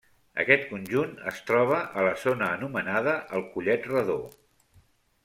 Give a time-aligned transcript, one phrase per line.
[0.43, 4.17] Aquest conjunt es troba a la zona anomenada el Collet Redó.